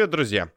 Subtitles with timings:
[0.00, 0.48] Привет, друзья!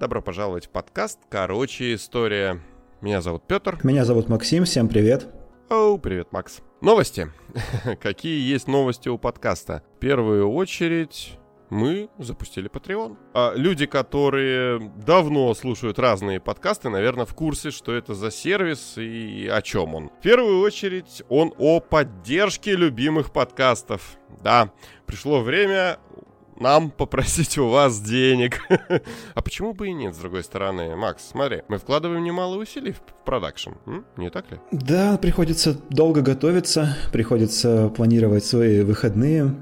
[0.00, 2.62] Добро пожаловать в подкаст «Короче, история».
[3.02, 3.78] Меня зовут Петр.
[3.82, 5.26] Меня зовут Максим, всем привет.
[5.68, 6.62] Оу, привет, Макс.
[6.80, 7.30] Новости.
[8.00, 9.82] Какие есть новости у подкаста?
[9.96, 11.38] В первую очередь,
[11.68, 13.18] мы запустили Patreon.
[13.34, 19.46] А люди, которые давно слушают разные подкасты, наверное, в курсе, что это за сервис и
[19.46, 20.08] о чем он.
[20.08, 24.16] В первую очередь, он о поддержке любимых подкастов.
[24.42, 24.72] Да,
[25.04, 25.98] пришло время
[26.60, 28.60] нам попросить у вас денег.
[29.34, 30.96] а почему бы и нет, с другой стороны?
[30.96, 33.70] Макс, смотри, мы вкладываем немало усилий в продакшн,
[34.16, 34.58] не так ли?
[34.70, 39.54] Да, приходится долго готовиться, приходится планировать свои выходные.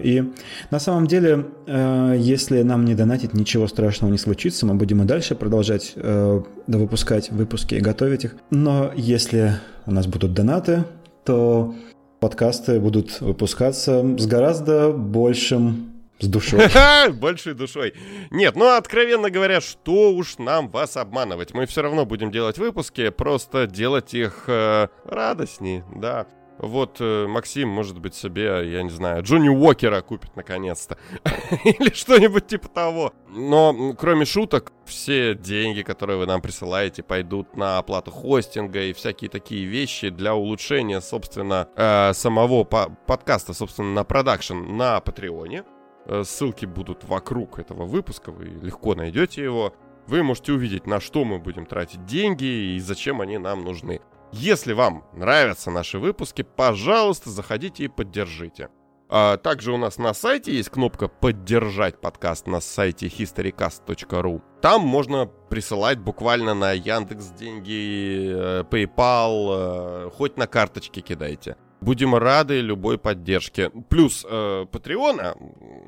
[0.00, 0.32] И
[0.70, 5.04] на самом деле, э, если нам не донатить, ничего страшного не случится, мы будем и
[5.04, 8.36] дальше продолжать э, выпускать выпуски и готовить их.
[8.50, 10.84] Но если у нас будут донаты,
[11.24, 11.74] то
[12.20, 15.91] подкасты будут выпускаться с гораздо большим
[16.22, 16.68] с душой.
[17.12, 17.94] Большой душой.
[18.30, 21.52] Нет, ну, откровенно говоря, что уж нам вас обманывать.
[21.52, 26.26] Мы все равно будем делать выпуски, просто делать их э, радостней, да.
[26.58, 30.96] Вот э, Максим, может быть, себе, я не знаю, Джонни Уокера купит наконец-то.
[31.64, 33.12] Или что-нибудь типа того.
[33.28, 39.28] Но, кроме шуток, все деньги, которые вы нам присылаете, пойдут на оплату хостинга и всякие
[39.28, 45.64] такие вещи для улучшения, собственно, э, самого по подкаста, собственно, на продакшн на Патреоне.
[46.06, 49.72] Э, ссылки будут вокруг этого выпуска, вы легко найдете его.
[50.06, 54.00] Вы можете увидеть, на что мы будем тратить деньги и зачем они нам нужны.
[54.32, 58.68] Если вам нравятся наши выпуски, пожалуйста, заходите и поддержите.
[59.14, 64.40] А также у нас на сайте есть кнопка «Поддержать подкаст» на сайте historycast.ru.
[64.62, 71.58] Там можно присылать буквально на Яндекс деньги, э, PayPal, э, хоть на карточке кидайте.
[71.82, 73.70] Будем рады любой поддержке.
[73.88, 75.34] Плюс э, Патреона,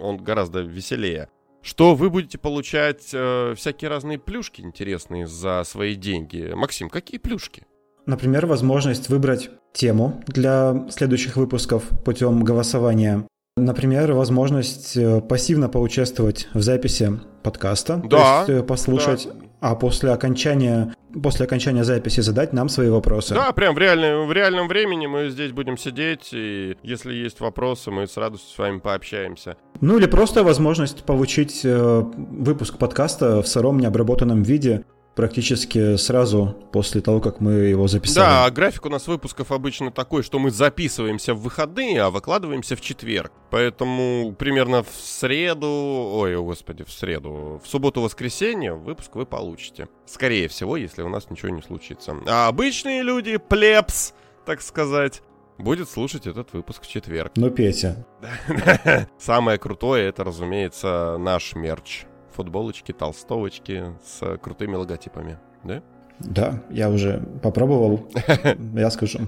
[0.00, 1.28] он гораздо веселее,
[1.62, 6.52] что вы будете получать э, всякие разные плюшки интересные за свои деньги.
[6.54, 7.64] Максим, какие плюшки?
[8.06, 13.26] Например, возможность выбрать тему для следующих выпусков путем голосования.
[13.56, 19.43] Например, возможность э, пассивно поучаствовать в записи подкаста, да, то есть э, послушать, да.
[19.64, 23.34] А после окончания после окончания записи задать нам свои вопросы.
[23.34, 27.90] Да, прям в, реальном в реальном времени мы здесь будем сидеть, и если есть вопросы,
[27.90, 29.56] мы с радостью с вами пообщаемся.
[29.80, 37.00] Ну или просто возможность получить э, выпуск подкаста в сыром необработанном виде практически сразу после
[37.00, 38.24] того, как мы его записали.
[38.24, 42.80] Да, график у нас выпусков обычно такой, что мы записываемся в выходные, а выкладываемся в
[42.80, 43.32] четверг.
[43.50, 49.88] Поэтому примерно в среду, ой, господи, в среду, в субботу-воскресенье выпуск вы получите.
[50.06, 52.16] Скорее всего, если у нас ничего не случится.
[52.26, 54.14] А обычные люди, плебс,
[54.44, 55.22] так сказать,
[55.58, 57.32] будет слушать этот выпуск в четверг.
[57.36, 58.04] Ну, Петя.
[59.18, 65.82] Самое крутое, это, разумеется, наш мерч футболочки, толстовочки с крутыми логотипами, да?
[66.20, 68.08] Да, я уже попробовал,
[68.74, 69.20] я скажу.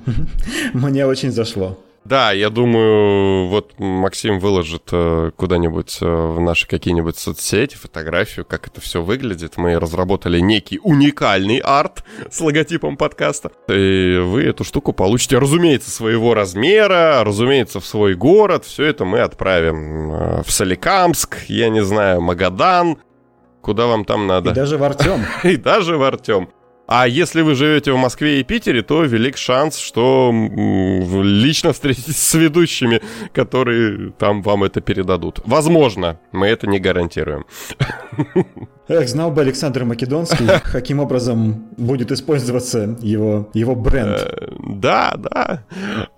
[0.73, 1.79] Мне очень зашло.
[2.07, 8.69] Да, я думаю, вот Максим выложит э, куда-нибудь э, в наши какие-нибудь соцсети фотографию, как
[8.69, 9.57] это все выглядит.
[9.57, 13.51] Мы разработали некий уникальный арт с логотипом подкаста.
[13.69, 18.65] И вы эту штуку получите, разумеется, своего размера, разумеется, в свой город.
[18.65, 22.99] Все это мы отправим э, в Соликамск, я не знаю, Магадан,
[23.63, 24.51] куда вам там надо.
[24.51, 25.25] И даже в Артем.
[25.43, 26.51] И даже в Артем.
[26.87, 32.35] А если вы живете в Москве и Питере, то велик шанс, что лично встретитесь с
[32.35, 33.01] ведущими,
[33.33, 35.41] которые там вам это передадут.
[35.45, 37.45] Возможно, мы это не гарантируем.
[38.89, 44.21] Эх, знал бы Александр Македонский, каким образом будет использоваться его, его бренд.
[44.21, 45.65] Э, да, да.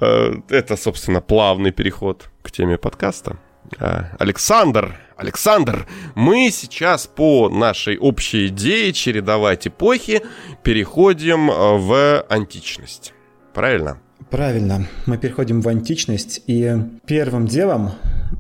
[0.01, 3.39] Э, это, собственно, плавный переход к теме подкаста.
[3.79, 10.22] Э, Александр, Александр, мы сейчас по нашей общей идее чередовать эпохи
[10.63, 13.13] переходим э, в античность.
[13.53, 13.98] Правильно?
[14.31, 14.87] Правильно.
[15.07, 16.42] Мы переходим в античность.
[16.47, 16.77] И
[17.07, 17.92] первым делом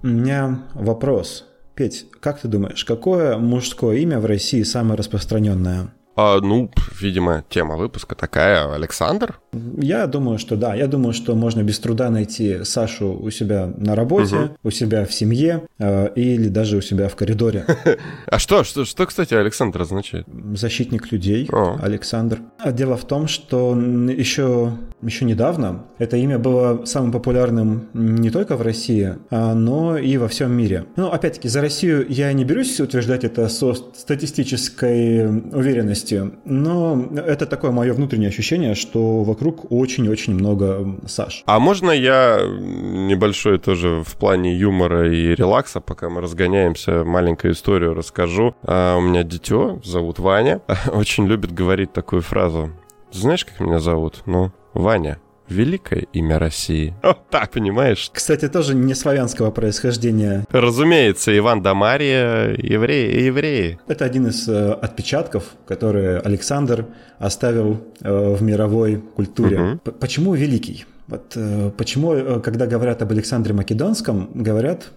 [0.02, 1.46] у меня вопрос.
[1.74, 5.92] Петь, как ты думаешь, какое мужское имя в России самое распространенное?
[6.20, 6.68] А, ну,
[7.00, 8.74] видимо, тема выпуска такая.
[8.74, 9.38] Александр?
[9.76, 10.74] Я думаю, что да.
[10.74, 14.50] Я думаю, что можно без труда найти Сашу у себя на работе, угу.
[14.64, 17.64] у себя в семье э, или даже у себя в коридоре.
[18.26, 20.26] А что, что, что, кстати, Александр означает?
[20.54, 21.48] Защитник людей,
[21.80, 22.40] Александр.
[22.58, 24.72] А дело в том, что еще,
[25.02, 30.28] еще недавно это имя было самым популярным не только в России, а, но и во
[30.28, 30.84] всем мире.
[30.96, 36.07] Ну, опять-таки, за Россию я не берусь утверждать это со статистической уверенностью,
[36.44, 41.42] но но это такое мое внутреннее ощущение, что вокруг очень-очень много Саш.
[41.46, 47.94] А можно я небольшой тоже в плане юмора и релакса, пока мы разгоняемся, маленькую историю
[47.94, 48.54] расскажу.
[48.62, 50.60] А, у меня дитё, зовут Ваня,
[50.92, 52.70] очень любит говорить такую фразу.
[53.10, 54.22] Знаешь, как меня зовут?
[54.26, 55.18] Ну, Ваня
[55.48, 56.94] великое имя России.
[57.02, 58.10] Вот так, понимаешь?
[58.12, 60.44] Кстати, тоже не славянского происхождения.
[60.50, 63.78] Разумеется, Иван да Мария, евреи евреи.
[63.86, 66.86] Это один из э, отпечатков, которые Александр
[67.18, 69.80] оставил э, в мировой культуре.
[69.84, 69.92] Угу.
[69.92, 70.86] Почему великий?
[71.06, 74.88] Вот э, почему, э, когда говорят об Александре Македонском, говорят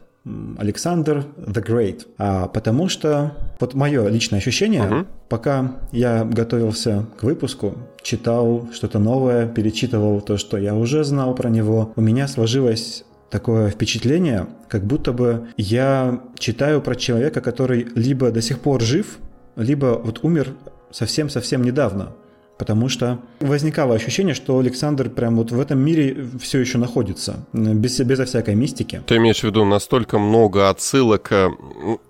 [0.58, 2.06] Александр the Great.
[2.18, 5.08] А потому что, вот мое личное ощущение, угу.
[5.30, 11.50] пока я готовился к выпуску, читал что-то новое, перечитывал то, что я уже знал про
[11.50, 18.30] него, у меня сложилось такое впечатление, как будто бы я читаю про человека, который либо
[18.30, 19.18] до сих пор жив,
[19.56, 20.54] либо вот умер
[20.92, 22.12] совсем-совсем недавно
[22.62, 28.00] потому что возникало ощущение, что Александр прям вот в этом мире все еще находится, без,
[28.02, 29.02] безо всякой мистики.
[29.08, 31.50] Ты имеешь в виду настолько много отсылок, э,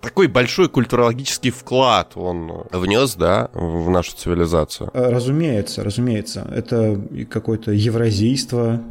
[0.01, 4.89] такой большой культурологический вклад он внес, да, в нашу цивилизацию?
[4.93, 6.45] Э, разумеется, разумеется.
[6.53, 6.99] Это
[7.29, 8.81] какое-то евразийство,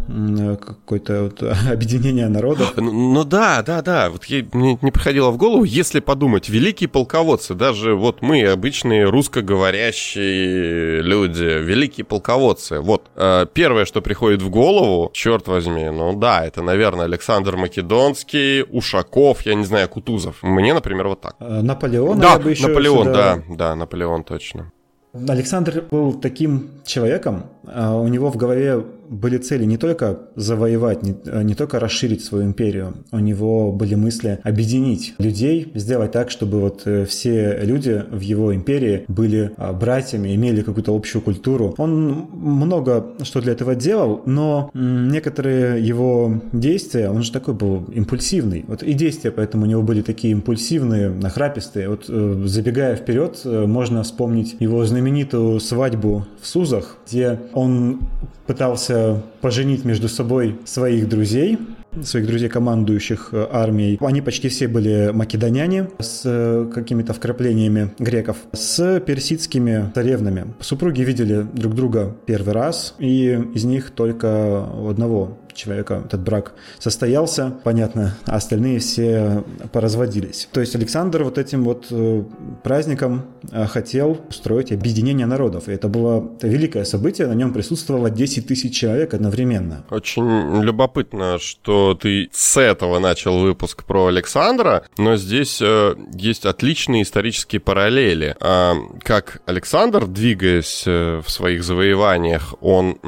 [0.64, 2.72] какое-то вот объединение народов.
[2.78, 4.08] Ну, ну да, да, да.
[4.08, 11.02] Вот мне не приходило в голову, если подумать, великие полководцы, даже вот мы, обычные русскоговорящие
[11.02, 12.80] люди, великие полководцы.
[12.80, 18.62] Вот, э, первое, что приходит в голову, черт возьми, ну да, это, наверное, Александр Македонский,
[18.62, 20.42] Ушаков, я не знаю, Кутузов.
[20.42, 21.36] Мне, например, вот так.
[21.40, 23.12] Э, Наполеон, да, Наполеон, сюда...
[23.12, 24.72] да, да, Наполеон точно.
[25.12, 31.16] Александр был таким человеком, а у него в голове были цели не только завоевать, не,
[31.42, 36.82] не только расширить свою империю, у него были мысли объединить людей, сделать так, чтобы вот
[36.84, 41.74] э, все люди в его империи были а, братьями, имели какую-то общую культуру.
[41.76, 48.64] Он много что для этого делал, но некоторые его действия, он же такой был импульсивный,
[48.68, 51.88] вот и действия поэтому у него были такие импульсивные, нахрапистые.
[51.88, 58.00] Вот э, забегая вперед, э, можно вспомнить его знаменитую свадьбу в Сузах, где он
[58.46, 58.99] пытался
[59.40, 61.58] поженить между собой своих друзей,
[62.02, 63.98] своих друзей, командующих э, армией.
[64.00, 70.54] Они почти все были македоняне с э, какими-то вкраплениями греков, с персидскими царевнами.
[70.60, 77.52] Супруги видели друг друга первый раз, и из них только одного человека этот брак состоялся,
[77.64, 80.48] понятно, а остальные все поразводились.
[80.52, 82.22] То есть Александр вот этим вот э,
[82.62, 85.68] праздником э, хотел устроить объединение народов.
[85.68, 89.84] И это было великое событие, на нем присутствовало 10 тысяч человек одновременно.
[89.90, 97.02] Очень любопытно, что ты с этого начал выпуск про Александра, но здесь э, есть отличные
[97.02, 98.36] исторические параллели.
[98.40, 102.98] А, как Александр, двигаясь в своих завоеваниях, он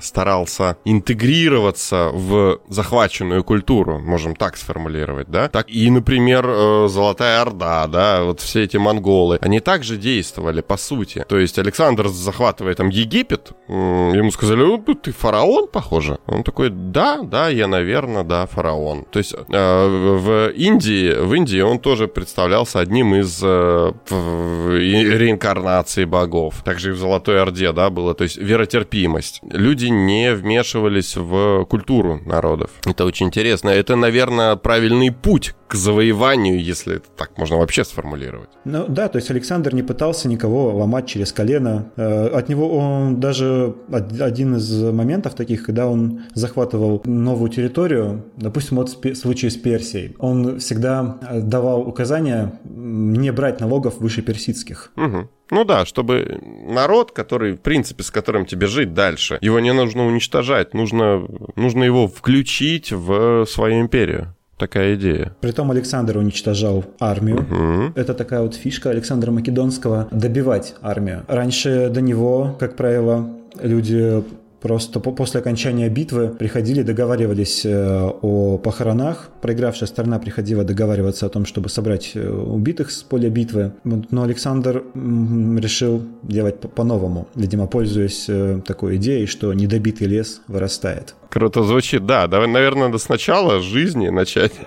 [0.00, 5.48] старался интегрироваться вливаться в захваченную культуру, можем так сформулировать, да?
[5.48, 10.76] Так и, например, э, Золотая Орда, да, вот все эти монголы, они также действовали, по
[10.76, 11.24] сути.
[11.28, 16.18] То есть Александр захватывает там Египет, ему сказали, ну, ты фараон, похоже.
[16.26, 19.04] Он такой, да, да, я, наверное, да, фараон.
[19.10, 26.62] То есть э, в Индии, в Индии он тоже представлялся одним из э, реинкарнаций богов.
[26.64, 29.40] Также и в Золотой Орде, да, было, то есть веротерпимость.
[29.42, 32.70] Люди не вмешивались в культуру народов.
[32.86, 33.68] Это очень интересно.
[33.68, 38.48] Это, наверное, правильный путь к завоеванию, если это так можно вообще сформулировать.
[38.64, 41.90] Ну да, то есть Александр не пытался никого ломать через колено.
[41.96, 43.74] Э, от него он даже
[44.20, 50.14] один из моментов таких, когда он захватывал новую территорию, допустим, вот в случае с Персией,
[50.18, 52.52] он всегда давал указания
[52.94, 54.92] не брать налогов выше персидских.
[54.96, 55.28] Угу.
[55.50, 60.06] Ну да, чтобы народ, который, в принципе, с которым тебе жить дальше, его не нужно
[60.06, 65.36] уничтожать, нужно, нужно его включить в свою империю такая идея.
[65.40, 67.38] Притом Александр уничтожал армию.
[67.40, 67.92] Угу.
[68.00, 71.24] Это такая вот фишка Александра Македонского– добивать армию.
[71.28, 73.28] Раньше до него, как правило,
[73.60, 74.22] люди
[74.64, 79.28] Просто после окончания битвы приходили, договаривались э, о похоронах.
[79.42, 83.74] Проигравшая сторона приходила договариваться о том, чтобы собрать э, убитых с поля битвы.
[83.84, 91.14] Но Александр решил делать по-новому, видимо, пользуясь э, такой идеей, что недобитый лес вырастает.
[91.34, 92.28] Круто звучит, да.
[92.28, 94.52] Давай, наверное, надо сначала жизни начать.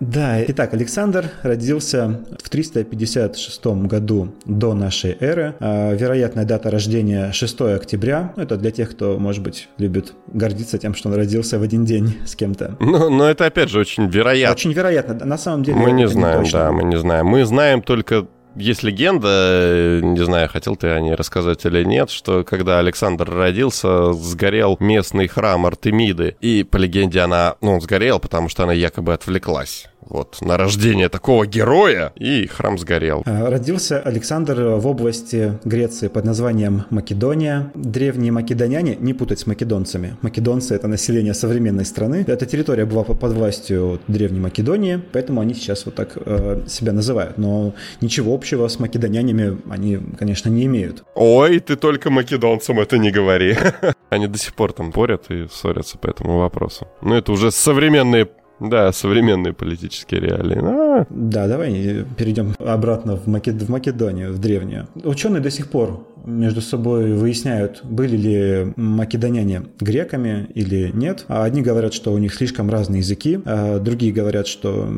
[0.00, 5.54] Да, итак, Александр родился в 356 году до нашей эры.
[5.58, 8.34] А, вероятная дата рождения 6 октября.
[8.36, 12.16] Это для тех, кто, может быть, любит гордиться тем, что он родился в один день
[12.24, 12.76] с кем-то.
[12.80, 14.54] Но, но это, опять же, очень вероятно.
[14.54, 15.24] Очень вероятно.
[15.24, 15.78] На самом деле...
[15.78, 17.26] Мы не знаем, не да, мы не знаем.
[17.26, 22.44] Мы знаем только есть легенда, не знаю, хотел ты о ней рассказать или нет, что
[22.44, 26.36] когда Александр родился, сгорел местный храм Артемиды.
[26.40, 31.08] И по легенде она, ну, он сгорел, потому что она якобы отвлеклась вот, на рождение
[31.08, 33.22] такого героя, и храм сгорел.
[33.24, 37.72] А, родился Александр в области Греции под названием Македония.
[37.74, 40.16] Древние македоняне, не путать с македонцами.
[40.20, 42.24] Македонцы— это население современной страны.
[42.26, 47.38] Эта территория была под властью Древней Македонии, поэтому они сейчас вот так э, себя называют.
[47.38, 51.04] Но ничего общего с македонянями они, конечно, не имеют.
[51.14, 53.56] Ой, ты только македонцам это не говори.
[54.10, 56.86] Они до сих пор там порят и ссорятся по этому вопросу.
[57.00, 58.28] Но это уже современные
[58.68, 60.58] да, современные политические реалии.
[60.62, 61.06] А.
[61.10, 63.60] Да, давай перейдем обратно в, Макед...
[63.60, 64.88] в Македонию, в древнюю.
[65.04, 71.24] Ученые до сих пор между собой выясняют, были ли македоняне греками или нет.
[71.28, 74.88] А одни говорят, что у них слишком разные языки, а другие говорят, что,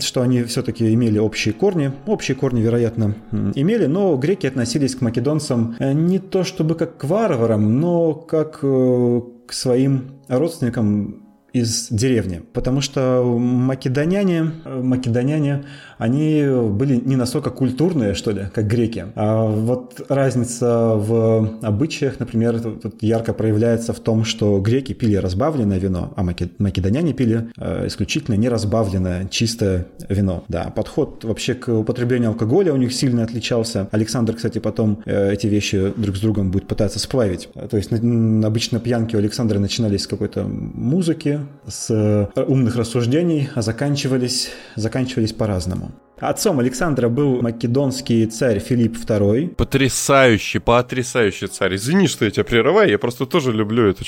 [0.00, 1.92] что они все-таки имели общие корни.
[2.06, 3.14] Общие корни, вероятно,
[3.54, 8.60] имели, но греки относились к македонцам э, не то чтобы как к варварам, но как
[8.62, 15.64] э, к своим родственникам из деревни, потому что македоняне, македоняне
[15.98, 19.06] они были не настолько культурные, что ли, как греки.
[19.16, 25.78] А вот разница в обычаях, например, тут ярко проявляется в том, что греки пили разбавленное
[25.78, 30.44] вино, а македоняне пили э, исключительно неразбавленное, чистое вино.
[30.48, 33.88] Да, подход вообще к употреблению алкоголя у них сильно отличался.
[33.90, 37.50] Александр, кстати, потом э, эти вещи друг с другом будет пытаться сплавить.
[37.70, 43.62] То есть обычно пьянки у Александра начинались с какой-то музыки, с э, умных рассуждений, а
[43.62, 45.92] заканчивались, заканчивались по-разному.
[46.20, 49.54] Отцом Александра был македонский царь Филипп II.
[49.54, 51.76] Потрясающий, потрясающий царь.
[51.76, 54.04] Извини, что я тебя прерываю, я просто тоже люблю эту,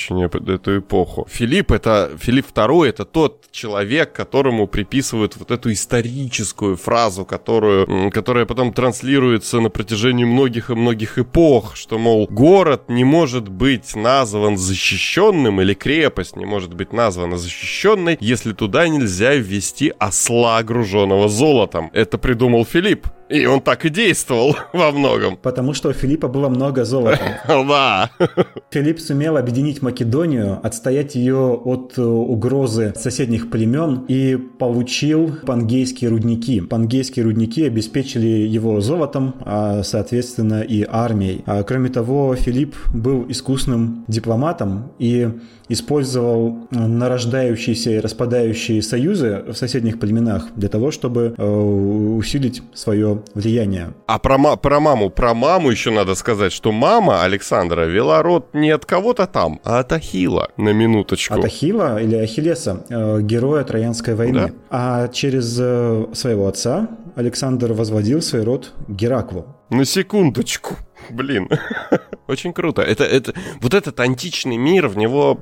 [0.53, 1.27] эту эпоху.
[1.31, 8.45] Филипп это, Филипп II это тот человек, которому приписывают вот эту историческую фразу, которую, которая
[8.45, 14.59] потом транслируется на протяжении многих и многих эпох, что, мол, город не может быть назван
[14.59, 21.91] защищенным или крепость не может быть названа защищенной, если туда нельзя ввести осла, груженного золотом
[22.03, 23.07] это придумал Филипп.
[23.33, 25.37] И он так и действовал во многом.
[25.37, 27.41] Потому что у Филиппа было много золота.
[27.73, 28.11] Да.
[28.71, 36.61] Филипп сумел объединить Македонию, отстоять ее от э, угрозы соседних племен и получил пангейские рудники.
[36.61, 41.43] Пангейские рудники обеспечили его золотом, а соответственно и армией.
[41.47, 45.29] А кроме того, Филипп был искусным дипломатом и
[45.69, 53.95] использовал нарождающиеся и распадающие союзы в соседних племенах для того, чтобы э, усилить свое влияние.
[54.07, 58.71] А про, про маму, про маму еще надо сказать, что мама Александра вела род не
[58.71, 61.35] от кого-то там, а от Ахила, на минуточку.
[61.35, 64.47] От Ахила или Ахиллеса, э, героя Троянской войны.
[64.49, 64.53] Да?
[64.71, 69.47] А через э, своего отца Александр возводил свой род Гераклу.
[69.71, 70.77] На секундочку.
[71.11, 71.49] Блин,
[72.29, 72.83] очень круто.
[72.83, 75.41] Это, это, вот этот античный мир, в него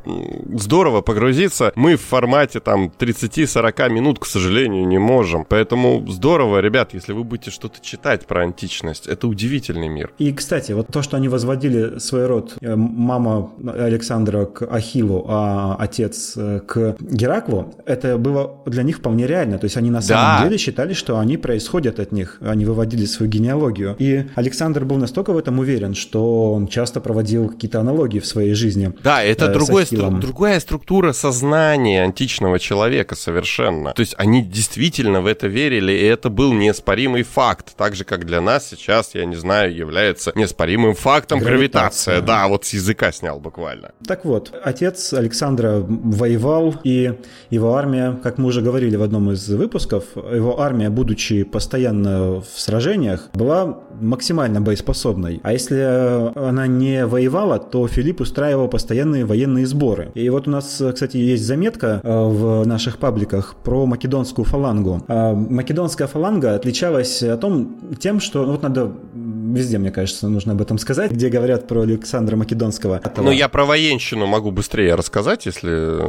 [0.54, 1.72] здорово погрузиться.
[1.74, 5.44] Мы в формате там 30-40 минут, к сожалению, не можем.
[5.44, 9.06] Поэтому здорово, ребят, если вы будете что-то читать про античность.
[9.06, 10.12] Это удивительный мир.
[10.18, 15.76] И, кстати, вот то, что они возводили свой род, э, мама Александра к Ахиллу, а
[15.78, 19.58] отец э, к Гераклу, это было для них вполне реально.
[19.58, 20.44] То есть они на самом да.
[20.44, 22.38] деле считали, что они происходят от них.
[22.40, 23.96] Они выводили свою генеалогию.
[23.98, 28.26] И Александр был настолько в этом этом уверен, что он часто проводил какие-то аналогии в
[28.26, 28.92] своей жизни.
[29.02, 33.92] Да, это э, другой, стру, другая структура сознания античного человека совершенно.
[33.92, 37.74] То есть они действительно в это верили, и это был неоспоримый факт.
[37.76, 42.14] Так же, как для нас сейчас, я не знаю, является неоспоримым фактом гравитация.
[42.14, 42.26] гравитация.
[42.26, 43.90] Да, вот с языка снял буквально.
[44.06, 47.12] Так вот, отец Александра воевал, и
[47.50, 52.46] его армия, как мы уже говорили в одном из выпусков, его армия, будучи постоянно в
[52.56, 55.39] сражениях, была максимально боеспособной.
[55.42, 60.10] А если э, она не воевала, то Филипп устраивал постоянные военные сборы.
[60.14, 65.02] И вот у нас, кстати, есть заметка э, в наших пабликах про македонскую фалангу.
[65.08, 68.92] А македонская фаланга отличалась о том, тем, что ну, вот надо
[69.40, 73.00] везде, мне кажется, нужно об этом сказать, где говорят про Александра Македонского.
[73.16, 76.00] Ну, я про военщину могу быстрее рассказать, если...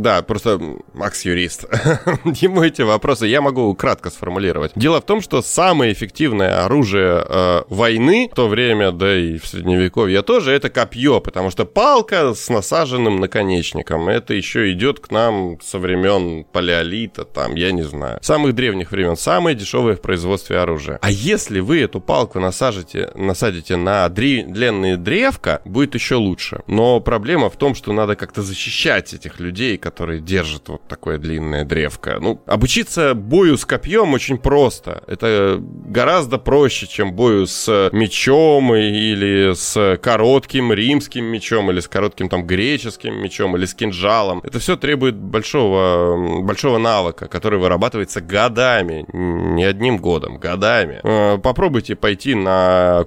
[0.00, 0.60] Да, просто
[0.94, 1.64] Макс юрист.
[2.24, 4.72] Ему эти вопросы я могу кратко сформулировать.
[4.74, 9.46] Дело в том, что самое эффективное оружие э, войны в то время, да и в
[9.46, 14.08] Средневековье тоже, это копье, потому что палка с насаженным наконечником.
[14.08, 19.16] Это еще идет к нам со времен палеолита, там, я не знаю, самых древних времен,
[19.16, 20.98] самое дешевое в производстве оружия.
[21.02, 26.60] А если вы эту палку насаживаете насажите, насадите на длинные древка, будет еще лучше.
[26.66, 31.64] Но проблема в том, что надо как-то защищать этих людей, которые держат вот такое длинное
[31.64, 32.18] древко.
[32.20, 35.04] Ну, обучиться бою с копьем очень просто.
[35.06, 42.28] Это гораздо проще, чем бою с мечом или с коротким римским мечом, или с коротким
[42.28, 44.40] там греческим мечом, или с кинжалом.
[44.42, 51.00] Это все требует большого, большого навыка, который вырабатывается годами, не одним годом, годами.
[51.04, 52.47] Э, попробуйте пойти на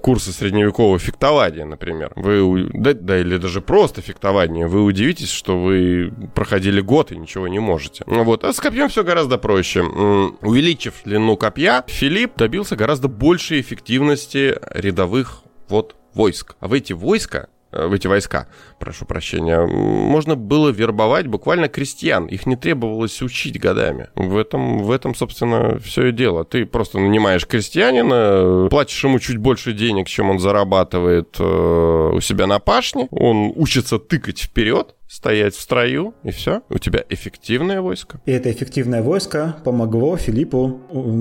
[0.02, 2.12] курсы средневекового фехтования, например.
[2.16, 4.68] Вы, да, да, или даже просто фехтование.
[4.68, 8.04] Вы удивитесь, что вы проходили год и ничего не можете.
[8.08, 8.44] Вот.
[8.44, 9.82] А с копьем все гораздо проще.
[9.82, 16.56] Увеличив длину копья, Филипп добился гораздо большей эффективности рядовых вот войск.
[16.60, 18.48] А в эти войска в эти войска,
[18.80, 22.26] прошу прощения, можно было вербовать буквально крестьян.
[22.28, 24.10] Их не требовалось учить годами.
[24.16, 26.44] В этом, в этом собственно, все и дело.
[26.44, 32.48] Ты просто нанимаешь крестьянина, платишь ему чуть больше денег, чем он зарабатывает э, у себя
[32.48, 33.08] на пашне.
[33.12, 36.62] Он учится тыкать вперед, стоять в строю, и все.
[36.70, 38.22] У тебя эффективное войско.
[38.26, 40.80] И это эффективное войско помогло Филиппу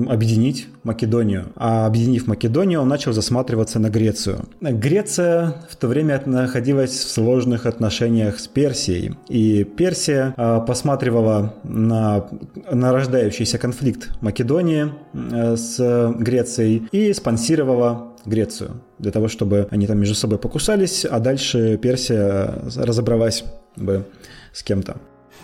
[0.09, 1.51] объединить Македонию.
[1.57, 4.45] А объединив Македонию, он начал засматриваться на Грецию.
[4.61, 9.15] Греция в то время находилась в сложных отношениях с Персией.
[9.27, 12.27] И Персия а, посматривала на
[12.71, 20.15] нарождающийся конфликт Македонии э, с Грецией и спонсировала Грецию для того, чтобы они там между
[20.15, 23.43] собой покусались, а дальше Персия разобралась
[23.75, 24.07] бы
[24.53, 24.97] с кем-то.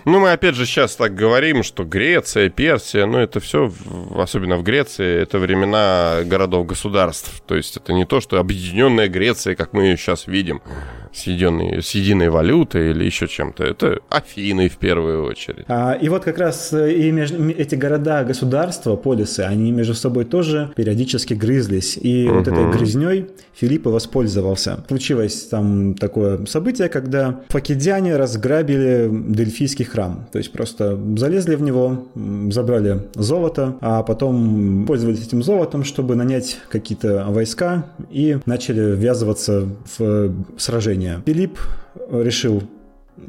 [0.05, 3.71] Ну, мы опять же сейчас так говорим, что Греция, Персия, ну, это все,
[4.15, 7.41] особенно в Греции, это времена городов-государств.
[7.45, 10.61] То есть это не то, что объединенная Греция, как мы ее сейчас видим
[11.13, 13.63] с, единой, с единой валютой или еще чем-то.
[13.63, 15.65] Это Афины в первую очередь.
[15.67, 20.25] А, и вот как раз э, и между, эти города, государства, полисы, они между собой
[20.25, 21.97] тоже периодически грызлись.
[21.97, 22.39] И угу.
[22.39, 24.83] вот этой грызней Филипп воспользовался.
[24.87, 30.27] Случилось там такое событие, когда факидяне разграбили Дельфийский храм.
[30.31, 32.07] То есть просто залезли в него,
[32.51, 40.33] забрали золото, а потом пользовались этим золотом, чтобы нанять какие-то войска и начали ввязываться в
[40.57, 41.23] сражение решение.
[41.25, 41.59] Филипп
[42.11, 42.63] решил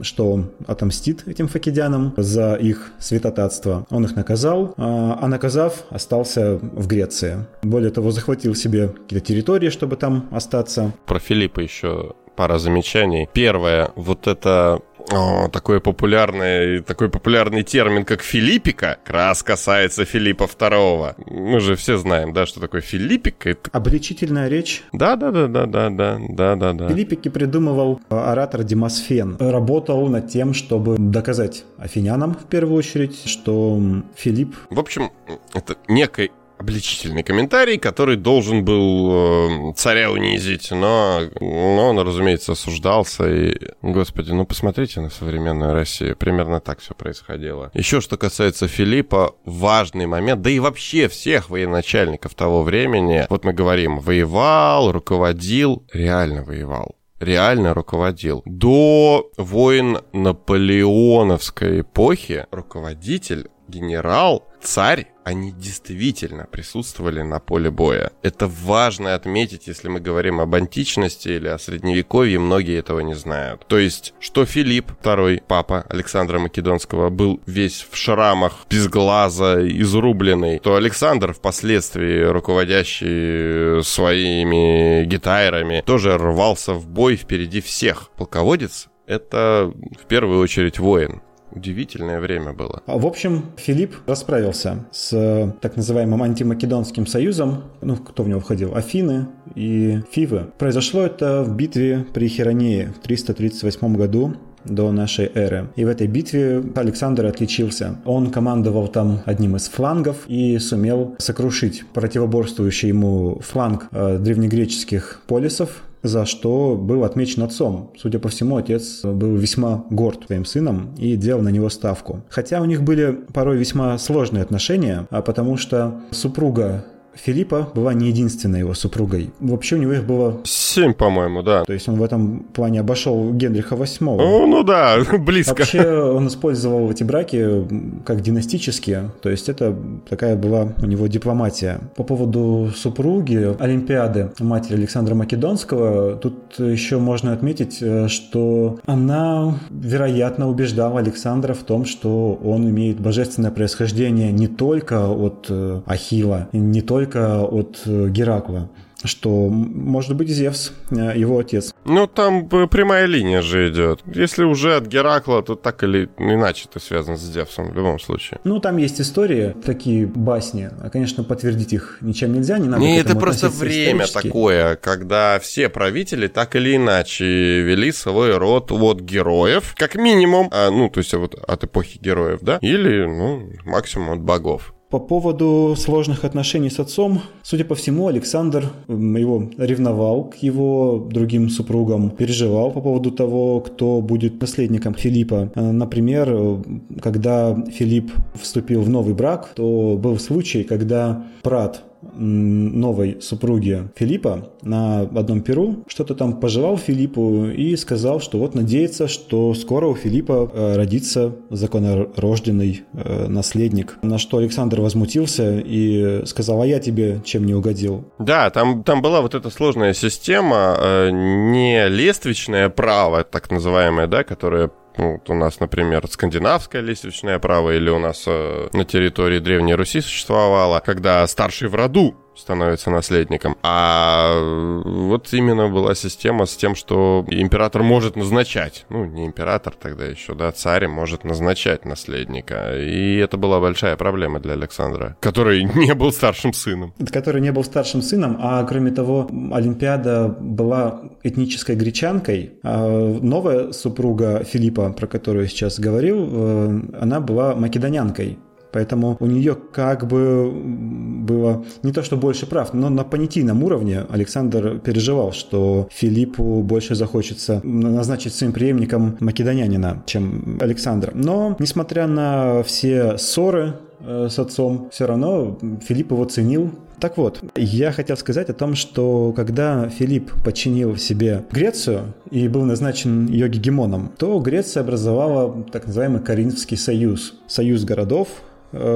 [0.02, 3.86] что он отомстит этим факидянам за их святотатство.
[3.88, 7.46] Он их наказал, а, а наказав, остался в Греции.
[7.62, 10.92] Более того, захватил себе какие-то территории, чтобы там остаться.
[11.06, 13.30] Про Филиппа еще пара замечаний.
[13.32, 14.80] Первое, вот это
[15.10, 21.14] о, такой популярный, такой популярный термин, как Филиппика, как раз касается Филиппа II.
[21.26, 23.50] Мы же все знаем, да, что такое Филиппика.
[23.50, 23.70] Это...
[23.72, 24.82] Обличительная речь.
[24.92, 26.88] Да, да, да, да, да, да, да, да, да.
[26.88, 29.36] Филиппики придумывал оратор Демосфен.
[29.38, 33.80] Работал над тем, чтобы доказать афинянам, в первую очередь, что
[34.16, 34.56] Филипп...
[34.70, 35.10] В общем,
[35.54, 43.28] это некая обличительный комментарий, который должен был э, царя унизить, но, но он, разумеется, осуждался.
[43.28, 46.16] И, господи, ну посмотрите на современную Россию.
[46.16, 47.70] Примерно так все происходило.
[47.74, 53.26] Еще что касается Филиппа, важный момент, да и вообще всех военачальников того времени.
[53.30, 58.42] Вот мы говорим, воевал, руководил, реально воевал реально руководил.
[58.44, 68.12] До войн наполеоновской эпохи руководитель, генерал, царь они действительно присутствовали на поле боя.
[68.22, 73.66] Это важно отметить, если мы говорим об античности или о средневековье, многие этого не знают.
[73.68, 80.60] То есть, что Филипп, второй папа Александра Македонского, был весь в шрамах, без глаза, изрубленный,
[80.60, 88.10] то Александр впоследствии, руководящий своими гитайрами, тоже рвался в бой впереди всех.
[88.16, 91.20] Полководец— это в первую очередь воин.
[91.58, 92.84] Удивительное время было.
[92.86, 97.64] В общем, Филипп расправился с э, так называемым антимакедонским союзом.
[97.80, 98.76] Ну, кто в него входил?
[98.76, 100.46] Афины и Фивы.
[100.56, 105.68] Произошло это в битве при Херонее в 338 году до нашей эры.
[105.74, 107.96] И в этой битве Александр отличился.
[108.04, 115.82] Он командовал там одним из флангов и сумел сокрушить противоборствующий ему фланг э, древнегреческих полисов,
[116.02, 117.92] за что был отмечен отцом.
[117.96, 122.22] Судя по всему, отец был весьма горд своим сыном и делал на него ставку.
[122.28, 126.84] Хотя у них были порой весьма сложные отношения, а потому что супруга
[127.24, 129.30] Филиппа была не единственной его супругой.
[129.40, 130.40] Вообще у него их было...
[130.44, 131.64] Семь, по-моему, да.
[131.64, 134.16] То есть он в этом плане обошел Генриха VIII.
[134.16, 135.56] Ну, ну да, близко.
[135.58, 137.66] Вообще он использовал эти браки
[138.04, 139.10] как династические.
[139.22, 139.76] То есть это
[140.08, 141.80] такая была у него дипломатия.
[141.96, 150.48] По поводу супруги Олимпиады, матери Александра Македонского, тут еще можно отметить, э, что она, вероятно,
[150.48, 156.82] убеждала Александра в том, что он имеет божественное происхождение не только от э, Ахила, не
[156.82, 158.68] только только от э, Геракла,
[159.04, 161.72] что, может быть, Зевс, э, его отец.
[161.84, 164.00] Ну, там прямая линия же идет.
[164.06, 168.40] Если уже от Геракла, то так или иначе ты связан с Зевсом в любом случае.
[168.44, 170.70] Ну, там есть истории, такие басни.
[170.80, 175.68] А, конечно, подтвердить их ничем нельзя, не надо Не, это просто время такое, когда все
[175.68, 177.24] правители так или иначе
[177.62, 182.40] вели свой род от героев, как минимум, а, ну, то есть вот от эпохи героев,
[182.42, 184.74] да, или, ну, максимум от богов.
[184.90, 191.50] По поводу сложных отношений с отцом, судя по всему, Александр его ревновал к его другим
[191.50, 195.50] супругам, переживал по поводу того, кто будет наследником Филиппа.
[195.54, 196.62] Например,
[197.02, 201.82] когда Филипп вступил в новый брак, то был случай, когда брат
[202.18, 209.08] новой супруги Филиппа на одном перу, что-то там пожелал Филиппу и сказал, что вот надеется,
[209.08, 213.98] что скоро у Филиппа э, родится законорожденный э, наследник.
[214.02, 218.04] На что Александр возмутился и сказал, а я тебе чем не угодил?
[218.18, 224.24] Да, там, там была вот эта сложная система, э, не лествичное право, так называемое, да,
[224.24, 229.38] которое ну, вот у нас, например, скандинавское лестничное право или у нас э, на территории
[229.38, 233.56] Древней Руси существовало, когда старший в роду становится наследником.
[233.62, 240.04] А вот именно была система с тем, что император может назначать, ну, не император тогда
[240.04, 242.76] еще, да, царь может назначать наследника.
[242.78, 246.94] И это была большая проблема для Александра, который не был старшим сыном.
[247.12, 252.52] Который не был старшим сыном, а кроме того, Олимпиада была этнической гречанкой.
[252.62, 258.38] А новая супруга Филиппа, про которую я сейчас говорил, э, она была македонянкой.
[258.72, 264.04] Поэтому у нее как бы было не то, что больше прав, но на понятийном уровне
[264.10, 271.12] Александр переживал, что Филиппу больше захочется назначить своим преемником македонянина, чем Александра.
[271.14, 277.40] Но, несмотря на все ссоры э, с отцом, все равно Филипп его ценил, так вот,
[277.54, 283.48] я хотел сказать о том, что когда Филипп подчинил себе Грецию и был назначен ее
[283.48, 287.34] гегемоном, то Греция образовала так называемый Коринфский союз.
[287.46, 288.28] Союз городов,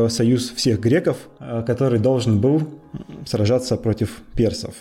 [0.08, 2.68] союз всех греков, э, который должен был
[3.26, 4.74] сражаться против персов.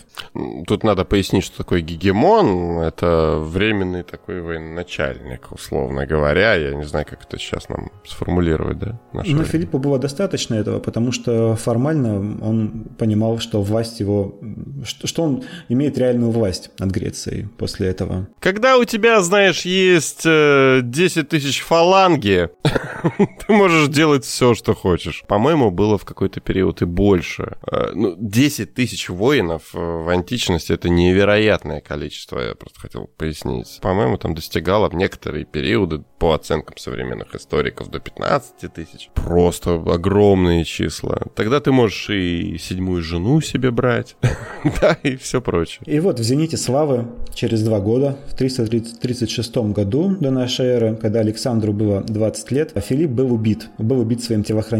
[0.68, 2.80] Тут надо пояснить, что такое гегемон.
[2.80, 6.56] Это временный такой военачальник, условно говоря.
[6.56, 9.00] Я не знаю, как это сейчас нам сформулировать, да?
[9.14, 9.46] Время.
[9.46, 14.36] Филиппу было достаточно этого, потому что формально он понимал, что власть его...
[14.84, 18.28] Что он имеет реальную власть над Грецией после этого.
[18.40, 22.50] Когда у тебя, знаешь, есть 10 э, тысяч фаланги,
[23.18, 25.24] ты можешь делать все, что хочешь.
[25.28, 27.58] По-моему, было в какой-то период и больше.
[27.72, 33.80] Э, ну, 10 тысяч воинов э, в античности это невероятное количество, я просто хотел пояснить.
[33.82, 39.10] По-моему, там достигало в некоторые периоды, по оценкам современных историков, до 15 тысяч.
[39.16, 41.22] Просто огромные числа.
[41.36, 44.16] Тогда ты можешь и седьмую жену себе брать,
[44.82, 45.82] да, и все прочее.
[45.86, 51.20] И вот в «Зените славы» через два года, в 336 году до нашей эры, когда
[51.20, 53.70] Александру было 20 лет, Филипп был убит.
[53.78, 54.71] Был убит своим телохранителем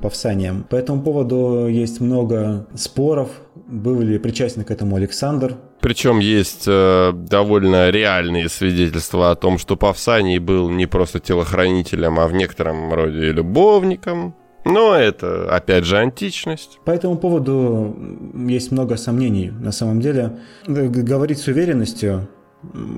[0.00, 0.64] Павсанием.
[0.68, 3.30] По этому поводу есть много споров,
[3.66, 5.56] был ли причастен к этому Александр.
[5.80, 12.26] Причем есть э, довольно реальные свидетельства о том, что Павсаний был не просто телохранителем, а
[12.26, 14.34] в некотором роде любовником.
[14.64, 16.78] Но это, опять же, античность.
[16.84, 17.96] По этому поводу
[18.34, 19.50] есть много сомнений.
[19.50, 22.28] На самом деле, говорить с уверенностью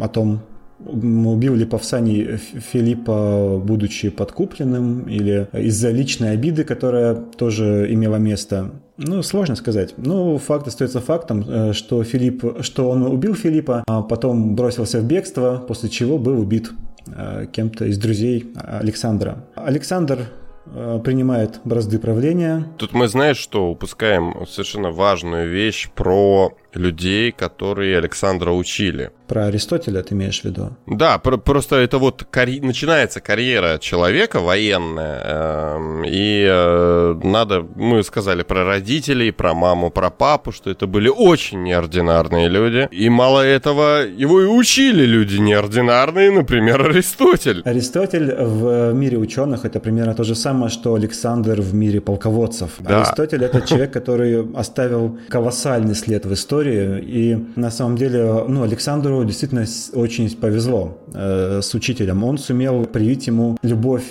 [0.01, 0.41] о том,
[0.87, 8.73] убил ли Павсаний Филиппа, будучи подкупленным, или из-за личной обиды, которая тоже имела место.
[9.03, 9.95] Ну, сложно сказать.
[9.97, 15.05] Ну, факт остается фактом, э, что Филипп, что он убил Филиппа, а потом бросился в
[15.05, 16.71] бегство, после чего был убит
[17.07, 19.47] э, кем-то из друзей Александра.
[19.55, 20.27] Александр
[20.67, 22.67] э, принимает бразды правления.
[22.77, 29.11] Тут мы, знаешь, что упускаем совершенно важную вещь про людей, которые Александра учили.
[29.27, 30.77] Про Аристотеля ты имеешь в виду?
[30.87, 38.03] Да, про- просто это вот карь- начинается карьера человека военная, э- и э- надо, мы
[38.03, 43.41] сказали про родителей, про маму, про папу, что это были очень неординарные люди, и мало
[43.41, 47.63] этого, его и учили люди неординарные, например, Аристотель.
[47.65, 52.71] Аристотель в мире ученых это примерно то же самое, что Александр в мире полководцев.
[52.81, 52.99] Да.
[53.03, 57.01] Аристотель это человек, который оставил колоссальный след в истории, истории.
[57.07, 62.25] И на самом деле, ну, Александру действительно очень повезло э, с учителем.
[62.25, 64.05] Он сумел привить ему любовь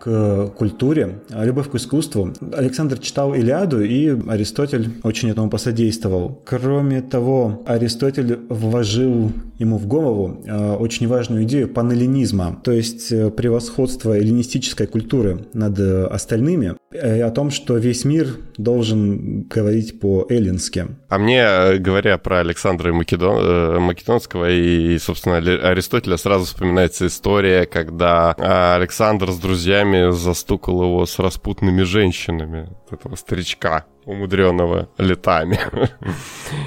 [0.00, 2.32] к культуре, любовь к искусству.
[2.52, 6.42] Александр читал Илиаду, и Аристотель очень этому посодействовал.
[6.44, 13.30] Кроме того, Аристотель вложил ему в голову э, очень важную идею панеллинизма, то есть э,
[13.30, 20.86] превосходство эллинистической культуры над остальными, и о том, что весь мир должен говорить по-эллински.
[21.08, 28.32] А мне, говоря про Александра Македон, Македонского и, собственно, Аристотеля, сразу вспоминается история, когда
[28.76, 29.73] Александр с друзьями
[30.12, 35.58] застукал его с распутными женщинами, этого старичка, умудренного летами.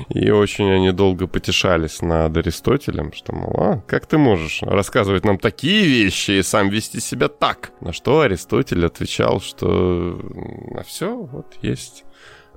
[0.10, 5.38] И очень они долго потешались над Аристотелем, что, мол, а, как ты можешь рассказывать нам
[5.38, 7.72] такие вещи и сам вести себя так?
[7.82, 10.20] На что Аристотель отвечал, что
[10.72, 12.04] на все вот есть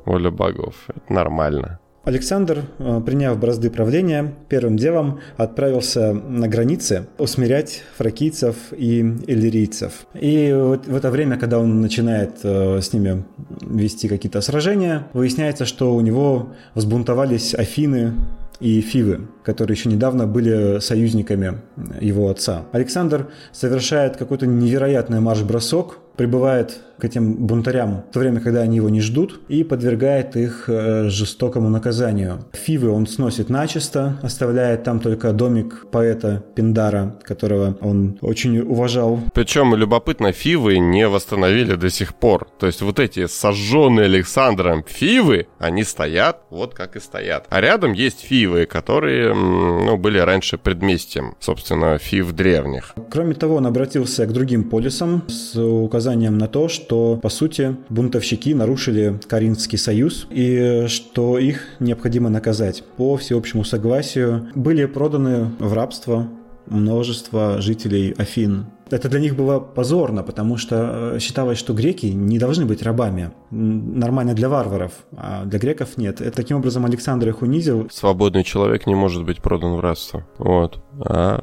[0.05, 1.81] воля богов, это нормально.
[2.05, 10.07] Александр, э, приняв бразды правления, первым делом отправился на границы усмирять фракийцев и иллирийцев.
[10.15, 13.25] И вот в это время, когда он начинает э, с ними
[13.61, 18.15] вести какие-то сражения, выясняется, что у него взбунтовались Афины,
[18.61, 21.63] и Фивы, которые еще недавно были союзниками
[22.01, 22.67] его отца.
[22.73, 28.89] Александр совершает какой-то невероятный марш-бросок, прибывает к этим бунтарям в то время, когда они его
[28.91, 32.45] не ждут, и подвергает их э, жестокому наказанию.
[32.53, 39.21] Фивы он сносит начисто, оставляет там только домик поэта Пиндара, которого он очень уважал.
[39.33, 42.49] Причем, любопытно, Фивы не восстановили до сих пор.
[42.59, 47.47] То есть вот эти сожженные Александром Фивы, они стоят вот как и стоят.
[47.49, 52.95] А рядом есть Фивы, которые ну, были раньше предместьем, собственно, Фив древних.
[53.11, 56.00] Кроме того, он обратился к другим полисам с указанием
[56.37, 62.83] на то, что, по сути, бунтовщики нарушили Каринский союз и что их необходимо наказать.
[62.97, 66.29] По всеобщему согласию были проданы в рабство
[66.67, 68.67] множество жителей Афин.
[68.91, 73.31] Это для них было позорно, потому что э, считалось, что греки не должны быть рабами.
[73.51, 76.21] Нормально для варваров, а для греков нет.
[76.21, 77.89] И таким образом Александр их унизил.
[77.91, 80.27] Свободный человек не может быть продан в рабство.
[80.39, 80.83] Вот.
[80.99, 81.43] А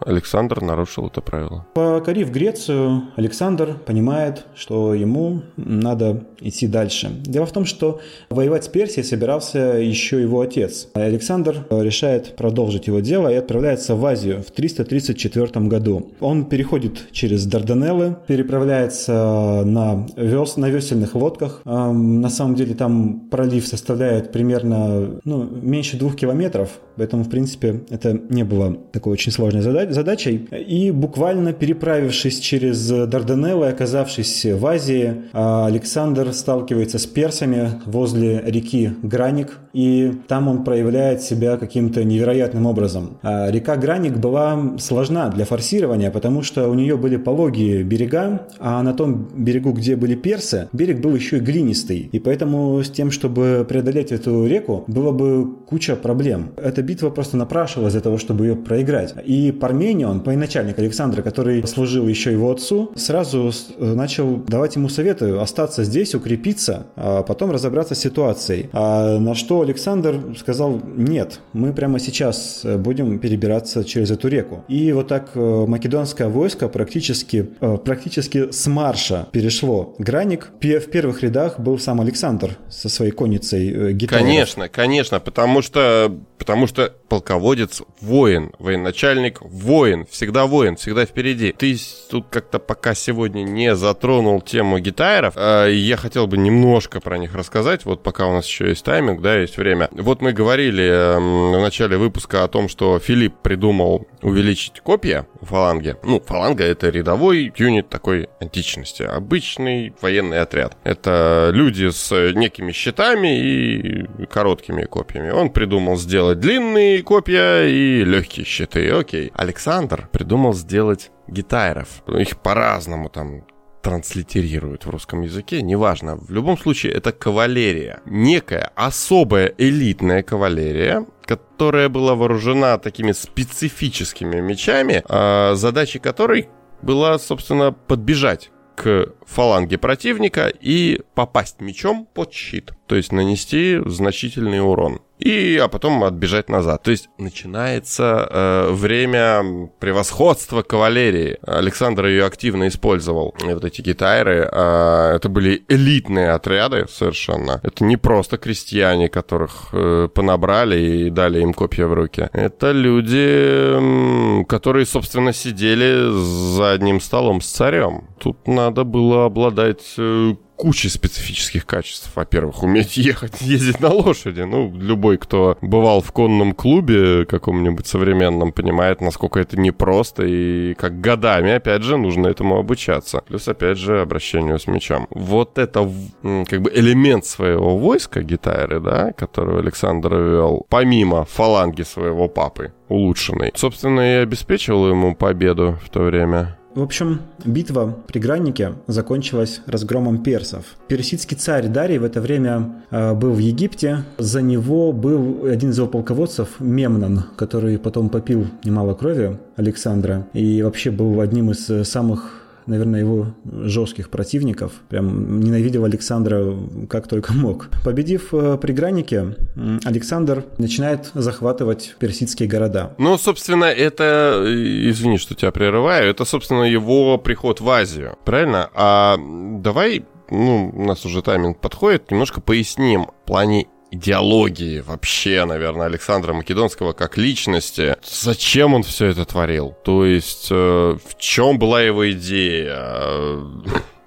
[0.00, 1.66] Александр нарушил это правило.
[1.74, 7.10] Покорив Грецию, Александр понимает, что ему надо идти дальше.
[7.22, 10.88] Дело в том, что воевать с Персией собирался еще его отец.
[10.94, 16.12] Александр решает продолжить его дело и отправляется в Азию в 334 году.
[16.20, 21.62] Он переходит через Дарданеллы, переправляется на, вес, на весельных лодках.
[21.64, 28.18] На самом деле там пролив составляет примерно ну, меньше двух километров, поэтому, в принципе, это
[28.28, 30.48] не было такой очень сложной задачей.
[30.66, 39.58] И буквально переправившись через Дарданеллы, оказавшись в Азии, Александр сталкивается с персами возле реки Граник,
[39.72, 43.18] и там он проявляет себя каким-то невероятным образом.
[43.22, 48.92] Река Граник была сложна для форсирования, потому что у нее были пологие берега, а на
[48.92, 52.08] том берегу, где были персы, берег был еще и глинистый.
[52.12, 56.50] И поэтому с тем, чтобы преодолеть эту реку, было бы куча проблем.
[56.56, 59.14] Эта битва просто напрашивалась для того, чтобы ее проиграть.
[59.24, 65.30] И Парменион, военачальник Александра, который служил еще его отцу, сразу э, начал давать ему советы
[65.36, 68.68] остаться здесь, укрепиться, а потом разобраться с ситуацией.
[68.72, 74.64] А на что Александр сказал, нет, мы прямо сейчас э, будем перебираться через эту реку.
[74.68, 77.48] И вот так э, македонское войско практически,
[77.84, 80.50] практически с марша перешло граник.
[80.60, 84.24] В первых рядах был сам Александр со своей конницей гитарой.
[84.24, 91.52] Конечно, конечно, потому что, потому что полководец воин, военачальник воин, всегда воин, всегда впереди.
[91.52, 91.76] Ты
[92.10, 97.34] тут как-то пока сегодня не затронул тему гитаров, э, я хотел бы немножко про них
[97.34, 99.88] рассказать, вот пока у нас еще есть тайминг, да, есть время.
[99.92, 105.46] Вот мы говорили э, в начале выпуска о том, что Филипп придумал увеличить копья в
[105.46, 105.96] фаланге.
[106.02, 110.76] Ну, фаланга это рядовой юнит такой античности, обычный военный отряд.
[110.84, 115.30] Это люди с некими щитами и короткими копьями.
[115.30, 119.30] Он придумал сделать длинные копья и легкие щиты, окей.
[119.34, 122.02] Александр придумал сделать гитайров.
[122.08, 123.42] Их по-разному там
[123.86, 126.16] транслитерируют в русском языке, неважно.
[126.16, 128.00] В любом случае, это кавалерия.
[128.04, 136.48] Некая особая элитная кавалерия, которая была вооружена такими специфическими мечами, а задачей которой
[136.82, 144.60] была, собственно, подбежать к фаланге противника и попасть мечом под щит, то есть нанести значительный
[144.60, 145.00] урон.
[145.18, 146.82] И, а потом отбежать назад.
[146.82, 151.38] То есть начинается э, время превосходства кавалерии.
[151.46, 153.34] Александр ее активно использовал.
[153.42, 157.60] И вот эти гитары, э, это были элитные отряды совершенно.
[157.62, 162.28] Это не просто крестьяне, которых э, понабрали и дали им копья в руки.
[162.32, 166.10] Это люди, которые, собственно, сидели
[166.56, 168.04] за одним столом с царем.
[168.18, 172.10] Тут надо было обладать э, куча специфических качеств.
[172.14, 174.40] Во-первых, уметь ехать, ездить на лошади.
[174.40, 181.00] Ну, любой, кто бывал в конном клубе каком-нибудь современном, понимает, насколько это непросто и как
[181.00, 183.22] годами, опять же, нужно этому обучаться.
[183.26, 185.06] Плюс, опять же, обращению с мечом.
[185.10, 185.90] Вот это
[186.22, 193.52] как бы элемент своего войска гитары, да, которого Александр вел, помимо фаланги своего папы, улучшенной,
[193.54, 196.58] собственно, и обеспечивал ему победу в то время.
[196.76, 200.76] В общем, битва при Граннике закончилась разгромом персов.
[200.88, 204.04] Персидский царь Дарий в это время э, был в Египте.
[204.18, 210.62] За него был один из его полководцев, Мемнон, который потом попил немало крови Александра и
[210.62, 214.72] вообще был одним из э, самых наверное, его жестких противников.
[214.88, 216.54] Прям ненавидел Александра
[216.88, 217.68] как только мог.
[217.84, 219.36] Победив э, при Гранике,
[219.84, 222.94] Александр начинает захватывать персидские города.
[222.98, 228.70] Ну, собственно, это, э, извини, что тебя прерываю, это, собственно, его приход в Азию, правильно?
[228.74, 229.16] А
[229.60, 236.32] давай ну, у нас уже тайминг подходит, немножко поясним в плане идеологии вообще, наверное, Александра
[236.32, 237.96] Македонского как личности.
[238.04, 239.74] Зачем он все это творил?
[239.84, 243.40] То есть, э, в чем была его идея?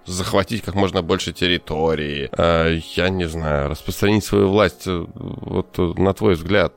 [0.10, 5.94] захватить как можно больше территории, э, я не знаю, распространить свою власть, э, вот э,
[5.98, 6.74] на твой взгляд?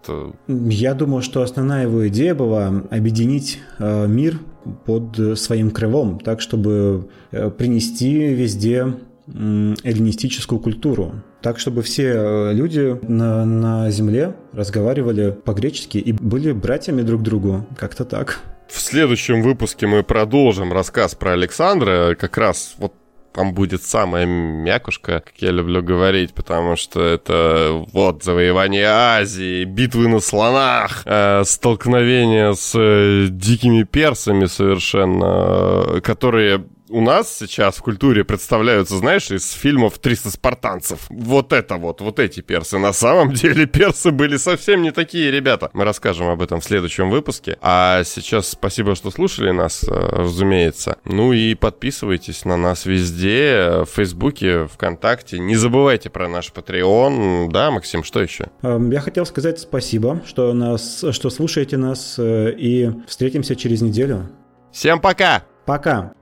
[0.47, 4.39] Я думаю, что основная его идея была объединить мир
[4.85, 8.95] под своим крылом, так, чтобы принести везде
[9.27, 11.23] эллинистическую культуру.
[11.41, 17.67] Так, чтобы все э, люди на, на земле разговаривали по-гречески и были братьями друг другу.
[17.77, 18.41] Как-то так.
[18.69, 22.15] В следующем выпуске мы продолжим рассказ про Александра.
[22.15, 22.95] Как раз вот
[23.33, 30.09] там будет самая мякушка, как я люблю говорить, потому что это вот завоевание Азии, битвы
[30.09, 37.83] на слонах, э, столкновения с э, дикими персами совершенно, э, которые у нас сейчас в
[37.83, 41.01] культуре представляются, знаешь, из фильмов «300 спартанцев».
[41.09, 42.79] Вот это вот, вот эти персы.
[42.79, 45.71] На самом деле персы были совсем не такие ребята.
[45.73, 47.57] Мы расскажем об этом в следующем выпуске.
[47.63, 50.99] А сейчас спасибо, что слушали нас, э, разумеется.
[51.05, 55.39] Ну и подписывайтесь на нас везде, в Фейсбуке, ВКонтакте.
[55.39, 57.51] Не забывайте про наш Patreon.
[57.51, 58.49] Да, Максим, что еще?
[58.63, 64.29] Эм, я хотел сказать спасибо, что, нас, что слушаете нас, э, и встретимся через неделю.
[64.73, 65.45] Всем пока!
[65.65, 66.13] Пока!